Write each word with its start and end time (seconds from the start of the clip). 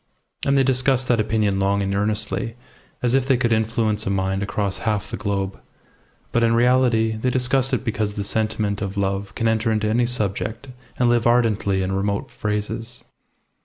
And 0.47 0.57
they 0.57 0.63
discussed 0.63 1.07
that 1.09 1.19
opinion 1.19 1.59
long 1.59 1.83
and 1.83 1.93
earnestly, 1.95 2.55
as 3.03 3.13
if 3.13 3.27
they 3.27 3.37
could 3.37 3.51
influence 3.53 4.07
a 4.07 4.09
mind 4.09 4.41
across 4.41 4.79
half 4.79 5.11
the 5.11 5.15
globe; 5.15 5.59
but 6.31 6.41
in 6.41 6.55
reality 6.55 7.15
they 7.15 7.29
discussed 7.29 7.71
it 7.71 7.85
because 7.85 8.15
the 8.15 8.23
sentiment 8.23 8.81
of 8.81 8.97
love 8.97 9.31
can 9.35 9.47
enter 9.47 9.71
into 9.71 9.85
any 9.89 10.07
subject 10.07 10.69
and 10.97 11.07
live 11.07 11.27
ardently 11.27 11.83
in 11.83 11.91
remote 11.91 12.31
phrases. 12.31 13.03